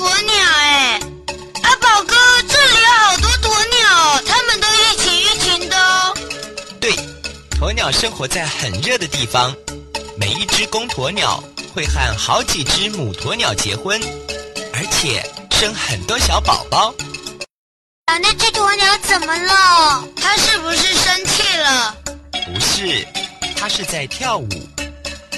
[0.00, 0.98] 鸵鸟哎！
[1.62, 2.16] 阿宝哥，
[2.48, 6.16] 这里有好多鸵鸟，它们都一群一群的哦。
[6.80, 6.96] 对，
[7.60, 9.54] 鸵鸟生活在很热的地方，
[10.16, 14.00] 每一只公鸵鸟会和好几只母鸵鸟结婚，
[14.72, 16.94] 而且生很多小宝宝。
[18.06, 20.02] 啊，那只鸵鸟怎么了？
[20.16, 21.94] 它是不是生气了？
[22.46, 23.06] 不是，
[23.54, 24.48] 它是在跳舞。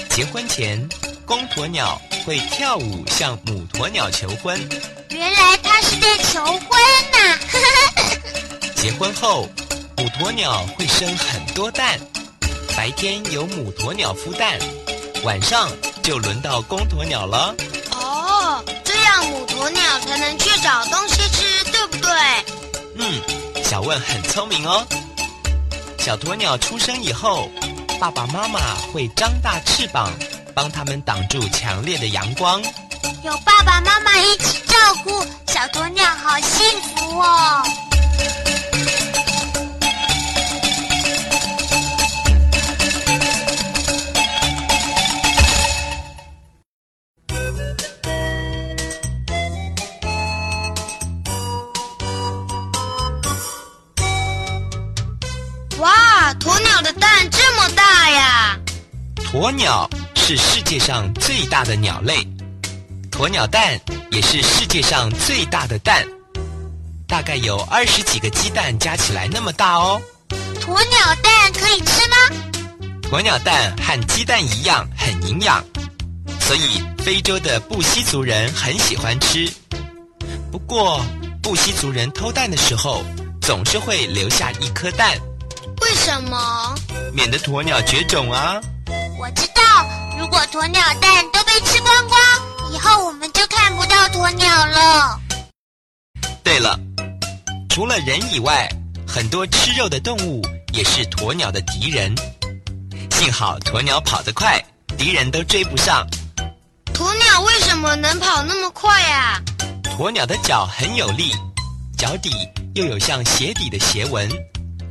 [0.09, 0.87] 结婚前，
[1.25, 4.57] 公鸵鸟会跳舞向母鸵鸟求婚。
[5.09, 6.59] 原来他是在求婚
[7.11, 7.37] 呐、
[8.75, 9.47] 结婚后，
[9.97, 11.99] 母鸵鸟会生很多蛋，
[12.75, 14.57] 白天由母鸵鸟孵蛋，
[15.23, 15.69] 晚上
[16.01, 17.53] 就轮到公鸵鸟了。
[17.91, 22.11] 哦，这样母鸵鸟才能去找东西吃，对不对？
[22.95, 23.21] 嗯，
[23.63, 24.85] 小问很聪明哦。
[25.99, 27.49] 小鸵鸟出生以后，
[27.99, 30.11] 爸爸妈妈会张大翅膀，
[30.53, 32.61] 帮他们挡住强烈的阳光。
[33.23, 37.63] 有爸爸妈妈一起照顾，小鸵鸟好幸福哦。
[55.79, 58.57] 哇，鸵鸟的蛋这么大呀！
[59.33, 59.89] 鸵鸟
[60.25, 62.25] 是世界上最大的鸟类，
[63.11, 63.77] 鸵鸟蛋
[64.09, 66.07] 也是世界上最大的蛋，
[67.05, 70.01] 大概有二十几个鸡蛋加起来那么大哦。
[70.61, 72.15] 鸵鸟蛋可以吃吗？
[73.11, 75.61] 鸵鸟蛋和鸡蛋一样很营养，
[76.39, 79.51] 所以非洲的布希族人很喜欢吃。
[80.49, 81.03] 不过，
[81.41, 83.03] 布希族人偷蛋的时候，
[83.41, 85.19] 总是会留下一颗蛋，
[85.81, 86.73] 为什么？
[87.11, 88.61] 免得鸵鸟绝种啊。
[89.23, 89.63] 我知道，
[90.19, 92.19] 如果鸵鸟蛋都被吃光光，
[92.73, 95.17] 以后我们就看不到鸵鸟了。
[96.43, 96.77] 对了，
[97.69, 98.67] 除了人以外，
[99.07, 100.41] 很多吃肉的动物
[100.73, 102.13] 也是鸵鸟的敌人。
[103.11, 104.61] 幸好鸵鸟跑得快，
[104.97, 106.05] 敌人都追不上。
[106.93, 109.41] 鸵鸟为什么能跑那么快呀、
[109.97, 111.31] 鸵鸟的脚很有力，
[111.97, 112.29] 脚底
[112.75, 114.29] 又有像鞋底的鞋纹，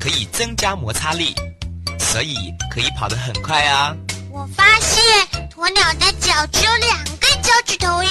[0.00, 1.34] 可以增加摩擦力，
[2.00, 2.34] 所以
[2.70, 3.94] 可以跑得很快啊。
[4.34, 5.04] 我发现
[5.54, 8.10] 鸵鸟的脚只有两个脚趾头耶，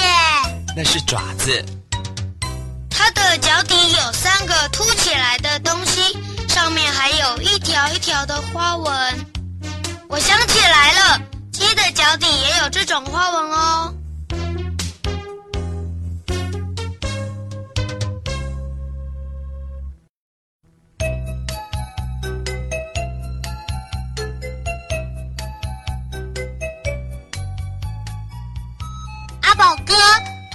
[0.77, 1.65] 那是爪子，
[2.91, 6.15] 它的脚底有三个凸起来的东西，
[6.47, 9.25] 上面还有一条一条的花纹。
[10.07, 11.21] 我想起来了，
[11.51, 13.03] 鸡的脚底也有这种
[29.61, 29.93] 宝哥，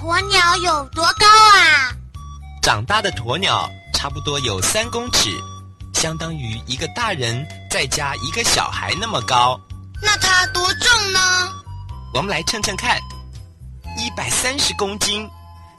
[0.02, 1.94] 鸵鸟有多高啊？
[2.60, 5.30] 长大的鸵鸟差不多有三公尺，
[5.94, 9.60] 相当于一个大人再加一个小孩那么高。
[10.02, 11.20] 那它多重呢？
[12.14, 12.98] 我们来称称看，
[13.96, 15.30] 一百三十公斤，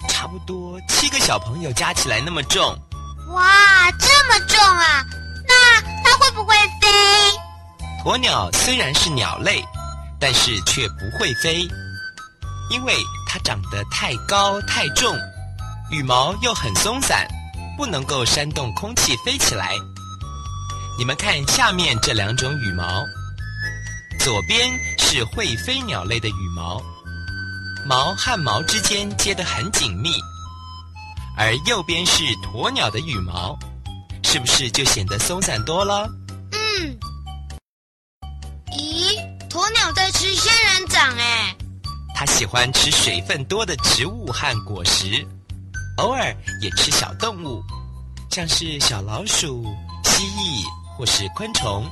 [0.07, 2.63] 差不多七个小朋友加起来那么重。
[3.33, 5.05] 哇，这么重啊！
[5.45, 6.88] 那它会不会飞？
[8.06, 9.62] 鸵鸟虽然是鸟类，
[10.18, 11.68] 但是却不会飞，
[12.71, 12.95] 因为
[13.27, 15.13] 它长得太高太重，
[15.91, 17.27] 羽毛又很松散，
[17.75, 19.75] 不能够扇动空气飞起来。
[20.97, 23.03] 你们看下面这两种羽毛，
[24.19, 26.81] 左边是会飞鸟类的羽毛，
[27.85, 30.12] 毛和毛之间接得很紧密，
[31.38, 33.59] 而右边是鸵鸟的羽毛，
[34.23, 36.09] 是不是就显得松散多了？
[36.53, 36.97] 嗯。
[38.71, 39.19] 咦，
[39.50, 41.56] 鸵鸟在吃仙人掌哎！
[42.19, 45.24] 它喜欢吃水分多的植物和果实，
[45.98, 47.62] 偶尔也吃小动物，
[48.31, 49.64] 像是小老鼠、
[50.04, 50.64] 蜥蜴
[50.98, 51.88] 或是昆虫。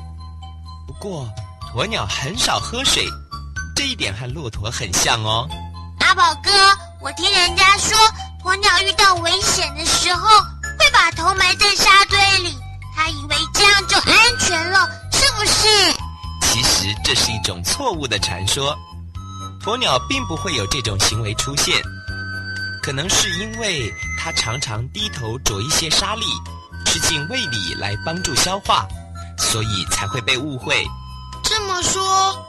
[0.87, 1.29] 不过，
[1.75, 3.05] 鸵鸟很少喝水，
[3.75, 5.47] 这一点和骆驼很像哦。
[5.99, 6.49] 阿宝哥，
[7.01, 7.95] 我听人家说，
[8.43, 10.27] 鸵鸟遇到危险的时候
[10.79, 12.57] 会把头埋在沙堆里，
[12.95, 15.93] 它以为这样就安全了，是不是？
[16.41, 18.75] 其实这是一种错误的传说，
[19.65, 21.81] 鸵鸟并不会有这种行为出现，
[22.83, 26.23] 可能是因为它常常低头啄一些沙粒，
[26.85, 28.85] 吃进胃里来帮助消化，
[29.39, 30.85] 所以才会被误会。
[31.43, 32.47] 这么说，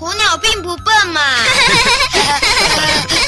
[0.00, 1.20] 鸵鸟并不笨嘛？